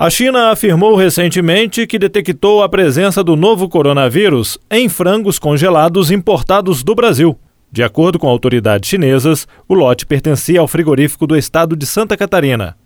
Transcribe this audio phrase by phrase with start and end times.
[0.00, 6.84] A China afirmou recentemente que detectou a presença do novo coronavírus em frangos congelados importados
[6.84, 7.36] do Brasil.
[7.72, 12.76] De acordo com autoridades chinesas, o lote pertencia ao frigorífico do estado de Santa Catarina.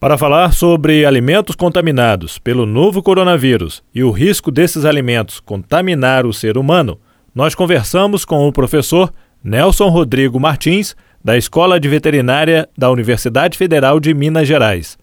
[0.00, 6.32] Para falar sobre alimentos contaminados pelo novo coronavírus e o risco desses alimentos contaminar o
[6.32, 6.98] ser humano,
[7.34, 9.12] nós conversamos com o professor
[9.44, 14.96] Nelson Rodrigo Martins, da Escola de Veterinária da Universidade Federal de Minas Gerais.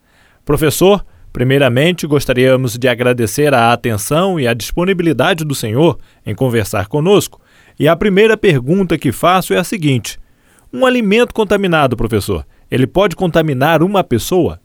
[0.43, 7.39] Professor, Primeiramente, gostaríamos de agradecer a atenção e a disponibilidade do senhor em conversar conosco.
[7.79, 10.19] E a primeira pergunta que faço é a seguinte:
[10.73, 14.59] um alimento contaminado, professor, ele pode contaminar uma pessoa?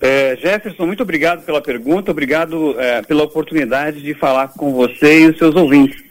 [0.00, 5.26] É, Jefferson, muito obrigado pela pergunta, obrigado é, pela oportunidade de falar com você e
[5.28, 6.02] os seus ouvintes.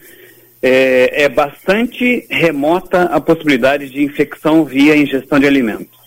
[0.61, 6.00] É, é bastante remota a possibilidade de infecção via ingestão de alimentos.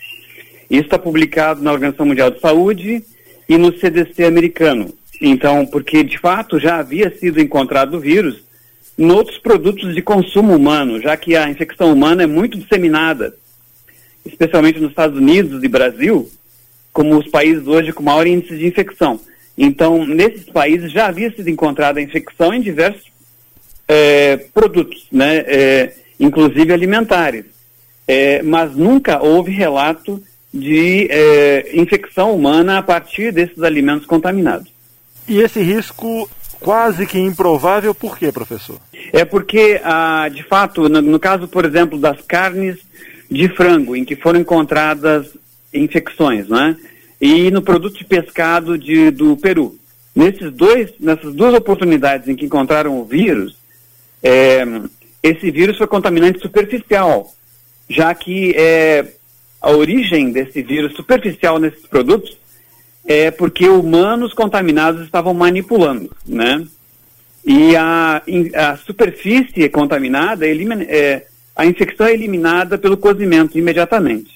[0.70, 3.04] Isso está publicado na Organização Mundial de Saúde
[3.48, 4.92] e no CDC americano.
[5.20, 8.42] Então, porque de fato já havia sido encontrado o vírus
[8.98, 13.34] em outros produtos de consumo humano, já que a infecção humana é muito disseminada,
[14.24, 16.30] especialmente nos Estados Unidos e Brasil,
[16.92, 19.20] como os países hoje com maior índice de infecção.
[19.58, 23.12] Então, nesses países já havia sido encontrada a infecção em diversos
[23.86, 27.46] é, produtos, né, é, inclusive alimentares.
[28.06, 30.22] É, mas nunca houve relato
[30.54, 34.72] de é, infecção humana a partir desses alimentos contaminados.
[35.26, 38.78] E esse risco quase que improvável, por quê, professor?
[39.12, 42.78] É porque, ah, de fato, no, no, caso, por exemplo, das carnes
[43.28, 45.26] de frango, em que foram encontradas
[45.72, 46.76] infecções, né?
[47.20, 49.76] E no produto de pescado de, do Peru.
[50.14, 53.56] Nesses dois, nessas duas oportunidades em que encontraram o vírus,
[54.22, 54.64] é,
[55.20, 57.32] esse vírus foi contaminante superficial,
[57.90, 59.04] já que é,
[59.64, 62.38] a origem desse vírus superficial nesses produtos
[63.06, 66.62] é porque humanos contaminados estavam manipulando, né?
[67.46, 68.22] E a,
[68.54, 71.24] a superfície contaminada, elimina, é,
[71.56, 74.34] a infecção é eliminada pelo cozimento imediatamente.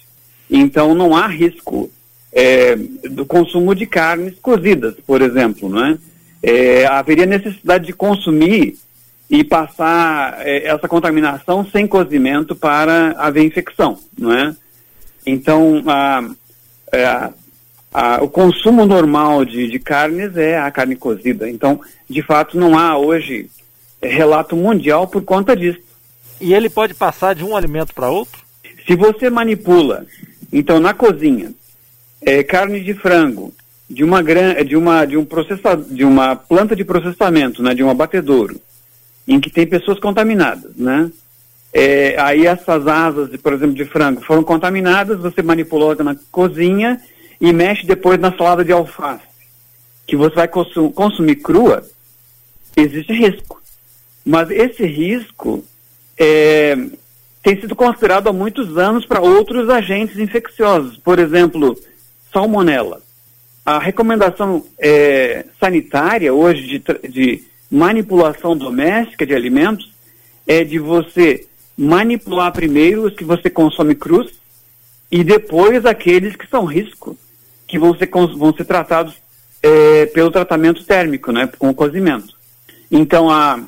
[0.51, 1.91] Então não há risco
[2.33, 5.99] é, do consumo de carnes cozidas, por exemplo, não é?
[6.43, 8.79] é haveria necessidade de consumir
[9.29, 14.57] e passar é, essa contaminação sem cozimento para haver infecção, não é?
[15.29, 16.29] Então, a,
[16.93, 17.33] é, a,
[17.93, 21.49] a, o consumo normal de, de carnes é a carne cozida.
[21.49, 23.51] Então, de fato, não há hoje
[24.01, 25.81] relato mundial por conta disso.
[26.41, 28.41] E ele pode passar de um alimento para outro?
[28.87, 30.07] Se você manipula,
[30.53, 31.53] então na cozinha,
[32.23, 33.53] é, carne de frango
[33.91, 37.91] de uma de uma de um processa, de uma planta de processamento, né, de um
[37.91, 38.61] abatedouro,
[39.27, 41.11] em que tem pessoas contaminadas, né?
[41.73, 47.01] É, aí essas asas, de, por exemplo, de frango foram contaminadas, você manipulou na cozinha
[47.41, 49.23] e mexe depois na salada de alface,
[50.07, 51.85] que você vai consum consumir crua,
[52.77, 53.61] existe risco.
[54.25, 55.65] Mas esse risco
[56.19, 56.77] é,
[57.43, 61.79] tem sido considerado há muitos anos para outros agentes infecciosos, por exemplo,
[62.33, 63.01] salmonela.
[63.65, 69.93] A recomendação é, sanitária hoje de, de manipulação doméstica de alimentos
[70.47, 71.47] é de você
[71.79, 74.33] manipular primeiro os que você consome crus
[75.11, 77.17] e depois aqueles que são risco,
[77.69, 79.15] que vão ser, vão ser tratados
[79.63, 82.37] é, pelo tratamento térmico, né, com o cozimento.
[82.91, 83.61] Então, a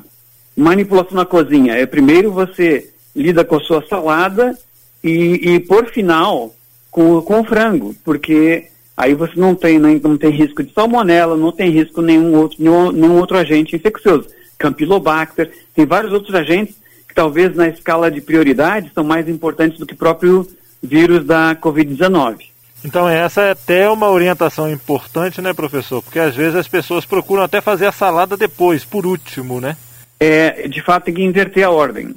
[0.56, 4.59] manipulação na cozinha é primeiro você lida com a sua salada
[5.04, 6.54] e, e por final,
[6.91, 8.66] com, com o frango, porque
[8.97, 12.91] aí você não tem, não tem risco de salmonela, não tem risco nenhum outro, nenhum,
[12.91, 14.28] nenhum outro agente infeccioso.
[14.59, 16.80] Campylobacter, tem vários outros agentes
[17.10, 20.47] que talvez na escala de prioridade são mais importantes do que o próprio
[20.81, 22.47] vírus da Covid-19.
[22.84, 26.00] Então essa é até uma orientação importante, né, professor?
[26.03, 29.76] Porque às vezes as pessoas procuram até fazer a salada depois, por último, né?
[30.21, 32.15] É, de fato tem que inverter a ordem.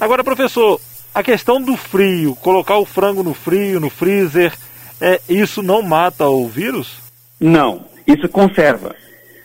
[0.00, 0.80] Agora, professor,
[1.14, 4.54] a questão do frio, colocar o frango no frio, no freezer,
[4.98, 6.96] é, isso não mata o vírus?
[7.38, 8.96] Não, isso conserva.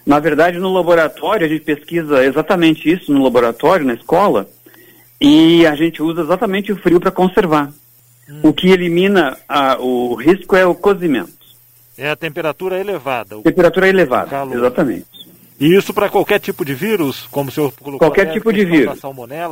[0.05, 4.49] Na verdade, no laboratório, a gente pesquisa exatamente isso no laboratório, na escola,
[5.19, 7.71] e a gente usa exatamente o frio para conservar.
[8.29, 8.39] Hum.
[8.43, 11.31] O que elimina a, o risco é o cozimento.
[11.97, 13.37] É a temperatura elevada.
[13.41, 14.57] Temperatura elevada, calor.
[14.57, 15.05] exatamente.
[15.59, 17.99] E isso para qualquer tipo de vírus, como o senhor colocou?
[17.99, 18.99] Qualquer tipo de vírus.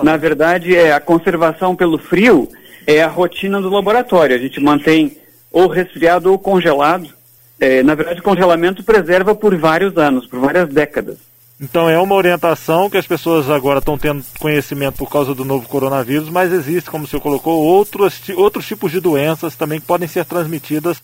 [0.04, 2.50] Na verdade, é a conservação pelo frio
[2.86, 4.36] é a rotina do laboratório.
[4.36, 5.18] A gente mantém
[5.52, 7.10] ou resfriado ou congelado
[7.62, 11.18] é, na verdade, o congelamento preserva por vários anos, por várias décadas.
[11.62, 15.68] Então é uma orientação que as pessoas agora estão tendo conhecimento por causa do novo
[15.68, 20.08] coronavírus, mas existe, como o senhor colocou, outros, outros tipos de doenças também que podem
[20.08, 21.02] ser transmitidas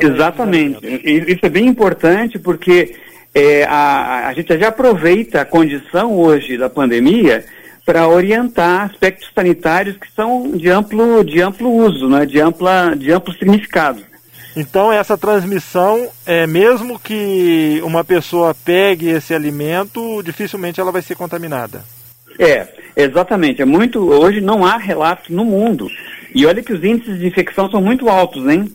[0.00, 0.78] Exatamente.
[1.04, 2.94] Isso é bem importante porque
[3.34, 7.44] é, a, a gente já aproveita a condição hoje da pandemia
[7.84, 13.10] para orientar aspectos sanitários que são de amplo, de amplo uso, né, de, ampla, de
[13.10, 14.00] amplo significado.
[14.56, 21.16] Então essa transmissão, é mesmo que uma pessoa pegue esse alimento, dificilmente ela vai ser
[21.16, 21.82] contaminada.
[22.38, 23.62] É, exatamente.
[23.62, 24.00] É muito.
[24.00, 25.88] Hoje não há relatos no mundo.
[26.34, 28.74] E olha que os índices de infecção são muito altos, hein?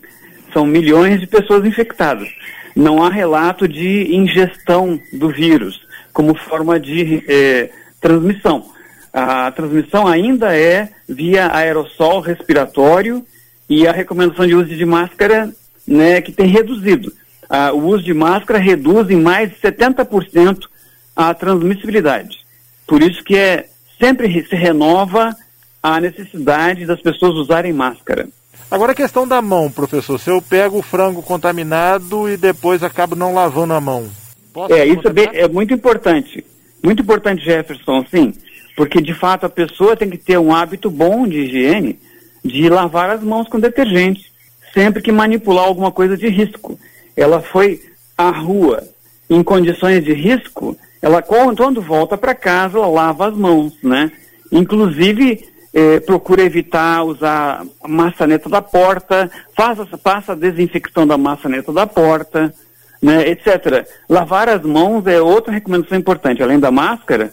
[0.54, 2.28] São milhões de pessoas infectadas.
[2.76, 5.80] Não há relato de ingestão do vírus
[6.14, 7.70] como forma de é,
[8.02, 8.72] transmissão.
[9.12, 13.26] A transmissão ainda é via aerossol respiratório
[13.70, 15.50] e a recomendação de uso de máscara
[15.90, 17.12] né, que tem reduzido.
[17.50, 20.68] Ah, o uso de máscara reduz em mais de 70%
[21.16, 22.38] a transmissibilidade.
[22.86, 23.68] Por isso que é,
[24.00, 25.36] sempre se renova
[25.82, 28.28] a necessidade das pessoas usarem máscara.
[28.70, 30.20] Agora a questão da mão, professor.
[30.20, 34.08] Se eu pego o frango contaminado e depois acabo não lavando a mão.
[34.54, 36.46] Posso é, isso é, é muito importante.
[36.84, 38.34] Muito importante, Jefferson, sim.
[38.78, 42.00] Porque de fato a pessoa tem que ter um hábito bom de higiene
[42.46, 44.30] de lavar as mãos com detergente
[44.74, 46.80] sempre que manipular alguma coisa de risco.
[47.16, 47.82] Ela foi
[48.18, 48.84] à rua
[49.30, 54.12] em condições de risco, ela quando volta para casa, ela lava as mãos, né?
[54.52, 61.72] Inclusive, eh, procura evitar usar a maçaneta da porta, faça, faça a desinfecção da maçaneta
[61.72, 62.54] da porta,
[63.02, 63.88] né, etc.
[64.10, 66.44] Lavar as mãos é outra recomendação importante.
[66.44, 67.32] Além da máscara,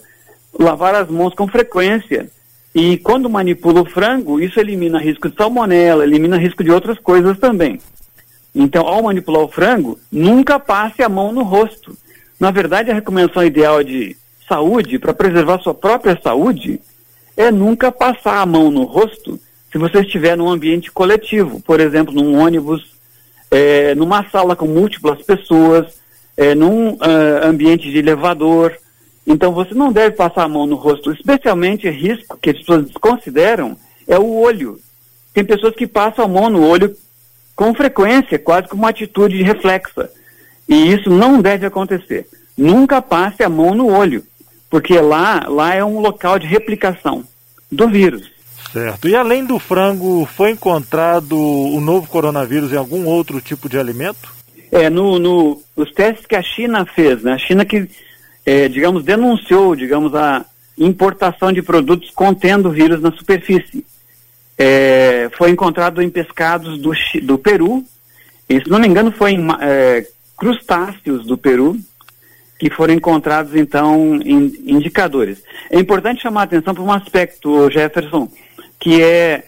[0.57, 2.29] lavar as mãos com frequência.
[2.79, 7.35] E quando manipula o frango, isso elimina risco de salmonela, elimina risco de outras coisas
[7.39, 7.81] também.
[8.53, 11.97] Então, ao manipular o frango, nunca passe a mão no rosto.
[12.39, 14.15] Na verdade, a recomendação ideal de
[14.47, 16.79] saúde, para preservar sua própria saúde,
[17.35, 19.39] é nunca passar a mão no rosto
[19.71, 22.91] se você estiver num ambiente coletivo, por exemplo, num ônibus,
[23.49, 25.87] é, numa sala com múltiplas pessoas,
[26.37, 26.99] é, num uh,
[27.43, 28.77] ambiente de elevador,
[29.27, 33.77] então você não deve passar a mão no rosto, especialmente risco que as pessoas desconsideram
[34.07, 34.79] é o olho.
[35.33, 36.95] Tem pessoas que passam a mão no olho
[37.53, 40.09] com frequência, quase como uma atitude reflexa.
[40.69, 42.27] E isso não deve acontecer.
[42.57, 44.23] Nunca passe a mão no olho,
[44.69, 47.25] porque lá, lá é um local de replicação
[47.69, 48.31] do vírus.
[48.71, 49.09] Certo.
[49.09, 54.33] E além do frango, foi encontrado o novo coronavírus em algum outro tipo de alimento?
[54.71, 57.33] É, no, no os testes que a China fez, né?
[57.33, 57.89] A China que
[58.47, 60.45] é, digamos, denunciou, digamos, a
[60.77, 63.85] importação de produtos contendo vírus na superfície.
[64.57, 67.83] É, foi encontrado em pescados do, do Peru,
[68.47, 70.07] e se não me engano foi em é,
[70.37, 71.77] crustáceos do Peru,
[72.57, 75.43] que foram encontrados, então, em indicadores.
[75.69, 78.31] É importante chamar a atenção para um aspecto, Jefferson,
[78.79, 79.43] que é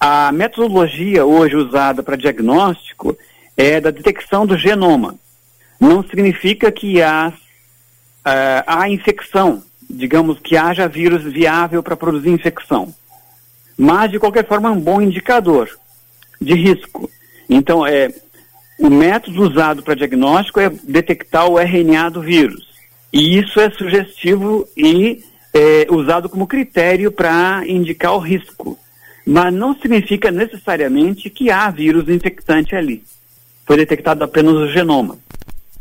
[0.00, 3.16] a metodologia hoje usada para diagnóstico
[3.56, 5.14] é da detecção do genoma.
[5.78, 7.32] Não significa que as
[8.26, 12.94] uh, há infecção, digamos que haja vírus viável para produzir infecção.
[13.76, 15.70] Mas, de qualquer forma, é um bom indicador
[16.40, 17.10] de risco.
[17.48, 18.12] Então, é,
[18.78, 22.68] o método usado para diagnóstico é detectar o RNA do vírus.
[23.12, 28.78] E isso é sugestivo e é, usado como critério para indicar o risco.
[29.26, 33.02] Mas não significa necessariamente que há vírus infectante ali.
[33.66, 35.18] Foi detectado apenas o genoma.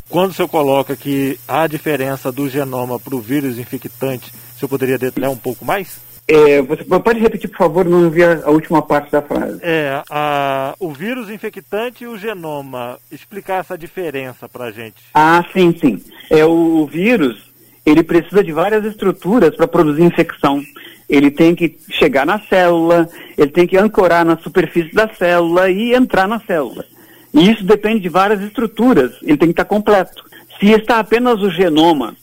[0.10, 4.70] Quando o senhor coloca que há diferença do genoma para o vírus infectante, o senhor
[4.70, 6.02] poderia detalhar um pouco mais?
[6.28, 9.60] É, você pode repetir, por favor, não ouvi a, última parte da frase.
[9.64, 13.00] É, a, o vírus infectante e o genoma.
[13.12, 14.98] Explicar essa diferença para a gente.
[15.14, 16.04] Ah, sim, sim.
[16.30, 17.52] É, o, o vírus,
[17.84, 20.62] ele precisa de várias estruturas para produzir infecção.
[21.08, 25.96] Ele tem que chegar na célula, ele tem que ancorar na superfície da célula e
[25.96, 26.86] entrar na célula.
[27.34, 30.24] E isso depende de várias estruturas, ele tem que estar completo.
[30.60, 32.16] Se está apenas o genoma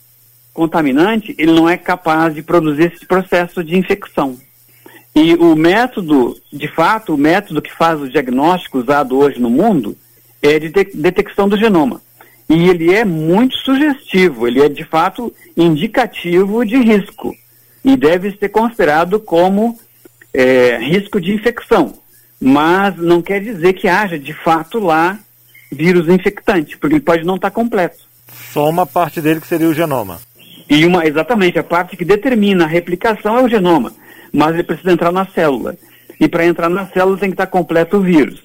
[0.53, 4.37] contaminante, ele não é capaz de produzir esse processo de infecção.
[5.15, 9.97] E o método, de fato, o método que faz o diagnóstico usado hoje no mundo
[10.41, 12.01] é de, de detecção do genoma.
[12.49, 17.35] E ele é muito sugestivo, ele é de fato indicativo de risco
[17.83, 19.77] e deve ser considerado como
[20.33, 21.93] é, risco de infecção
[22.39, 25.19] mas não quer dizer que haja de fato lá
[25.71, 27.97] vírus infectante, porque ele pode não estar completo.
[28.53, 30.19] Só uma parte dele que seria o genoma.
[30.69, 33.93] E uma, exatamente, a parte que determina a replicação é o genoma,
[34.31, 35.75] mas ele precisa entrar na célula.
[36.19, 38.41] E para entrar na célula tem que estar completo o vírus.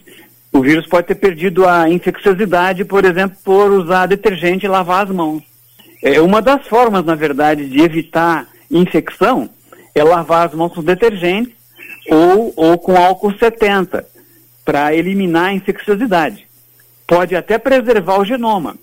[0.53, 5.11] O vírus pode ter perdido a infecciosidade, por exemplo, por usar detergente e lavar as
[5.11, 5.43] mãos.
[6.03, 9.49] É uma das formas, na verdade, de evitar infecção
[9.95, 11.55] é lavar as mãos com detergente
[12.09, 14.07] ou, ou com álcool 70,
[14.65, 16.47] para eliminar a infecciosidade.
[17.07, 18.77] pode até preservar o genoma,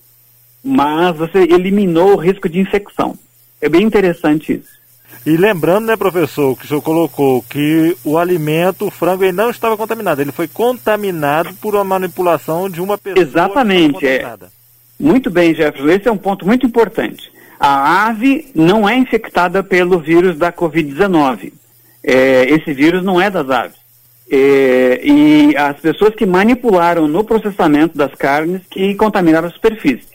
[0.63, 3.17] mas você eliminou o risco de infecção.
[3.61, 4.79] É bem interessante isso.
[5.25, 9.49] E lembrando, né, professor, que o senhor colocou que o alimento, o frango, ele não
[9.49, 13.25] estava contaminado, ele foi contaminado por uma manipulação de uma pessoa.
[13.25, 14.07] Exatamente.
[14.07, 14.37] É.
[14.99, 15.89] Muito bem, Jefferson.
[15.89, 17.31] Esse é um ponto muito importante.
[17.59, 21.51] A ave não é infectada pelo vírus da Covid-19.
[22.03, 23.77] É, esse vírus não é das aves.
[24.31, 30.07] É, e as pessoas que manipularam no processamento das carnes que contaminaram a superfície.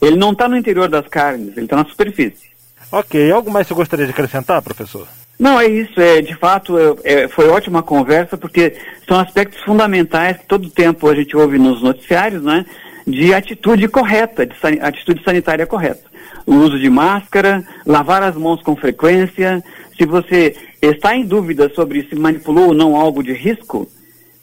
[0.00, 2.54] Ele não está no interior das carnes, ele está na superfície.
[2.90, 3.30] Ok.
[3.30, 5.06] Algo mais você gostaria de acrescentar, professor?
[5.38, 6.00] Não, é isso.
[6.00, 11.08] É, de fato, é, é, foi ótima conversa, porque são aspectos fundamentais que todo tempo
[11.08, 12.64] a gente ouve nos noticiários, né?
[13.06, 16.02] De atitude correta, de san, atitude sanitária correta.
[16.46, 19.62] O uso de máscara, lavar as mãos com frequência.
[19.96, 23.88] Se você está em dúvida sobre se manipulou ou não algo de risco,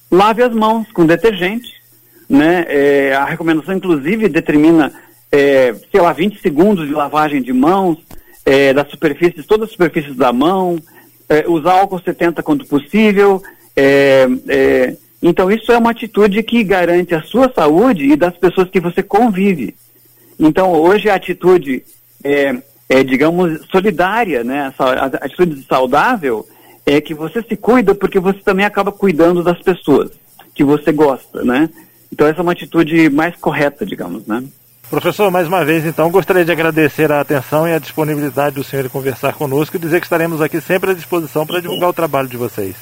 [0.10, 1.82] lave as mãos com detergente.
[2.30, 2.66] Né?
[2.68, 4.94] É, a recomendação, inclusive, determina,
[5.32, 7.98] é, sei lá, 20 segundos de lavagem de mãos
[8.46, 10.82] é, das superfícies, todas as superfícies da mão,
[11.28, 13.44] é, usar álcool 70 quando possível.
[13.76, 18.70] É, é, então, isso é uma atitude que garante a sua saúde e das pessoas
[18.70, 19.76] que você convive.
[20.40, 21.84] Então, hoje a atitude
[22.92, 24.74] é, digamos, solidária, né?
[24.78, 26.46] A atitude saudável
[26.86, 30.12] é que você se cuida porque você também acaba cuidando das pessoas
[30.54, 31.70] que você gosta, né?
[32.12, 34.44] Então, essa é uma atitude mais correta, digamos, né?
[34.90, 38.84] Professor, mais uma vez, então, gostaria de agradecer a atenção e a disponibilidade do senhor
[38.84, 42.28] de conversar conosco e dizer que estaremos aqui sempre à disposição para divulgar o trabalho
[42.28, 42.76] de vocês.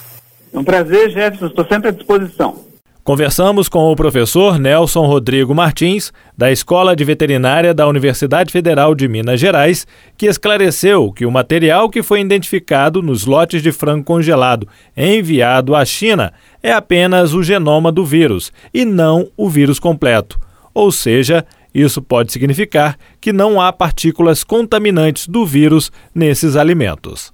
[0.52, 2.66] É um prazer, Jefferson, estou sempre à disposição.
[3.10, 9.08] Conversamos com o professor Nelson Rodrigo Martins, da Escola de Veterinária da Universidade Federal de
[9.08, 14.68] Minas Gerais, que esclareceu que o material que foi identificado nos lotes de frango congelado
[14.96, 20.40] enviado à China é apenas o genoma do vírus e não o vírus completo.
[20.72, 27.34] Ou seja, isso pode significar que não há partículas contaminantes do vírus nesses alimentos.